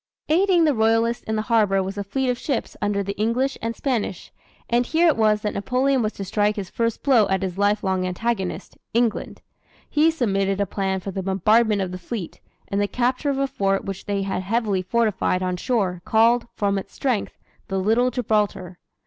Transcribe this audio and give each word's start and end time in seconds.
Aiding 0.29 0.63
the 0.63 0.73
royalists 0.73 1.21
in 1.25 1.35
the 1.35 1.43
harbor 1.43 1.83
was 1.83 1.95
a 1.95 2.03
fleet 2.03 2.27
of 2.31 2.37
ships 2.39 2.75
under 2.81 3.03
the 3.03 3.15
English 3.19 3.55
and 3.61 3.75
Spanish; 3.75 4.31
and 4.67 4.83
here 4.87 5.05
it 5.07 5.15
was 5.15 5.41
that 5.41 5.53
Napoleon 5.53 6.01
was 6.01 6.13
to 6.13 6.25
strike 6.25 6.55
his 6.55 6.71
first 6.71 7.03
blow 7.03 7.27
at 7.27 7.43
his 7.43 7.55
life 7.55 7.83
long 7.83 8.07
antagonist, 8.07 8.79
England. 8.95 9.43
He 9.91 10.09
submitted 10.09 10.59
a 10.59 10.65
plan 10.65 11.01
for 11.01 11.11
the 11.11 11.21
bombardment 11.21 11.83
of 11.83 11.91
the 11.91 11.99
fleet, 11.99 12.41
and 12.67 12.81
the 12.81 12.87
capture 12.87 13.29
of 13.29 13.37
a 13.37 13.45
fort 13.45 13.85
which 13.85 14.05
they 14.05 14.23
had 14.23 14.41
heavily 14.41 14.81
fortified 14.81 15.43
on 15.43 15.55
shore, 15.55 16.01
called, 16.03 16.47
from 16.55 16.79
its 16.79 16.95
strength, 16.95 17.37
"the 17.67 17.77
little 17.77 18.09
Gibraltar." 18.09 18.79